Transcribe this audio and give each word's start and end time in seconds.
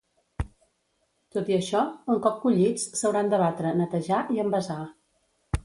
Tot 1.35 1.51
i 1.51 1.57
això, 1.57 1.83
un 2.15 2.23
cop 2.25 2.41
collits, 2.47 2.87
s’hauran 3.01 3.31
de 3.35 3.43
batre, 3.45 3.77
netejar 3.85 4.25
i 4.39 4.45
envasar. 4.49 4.83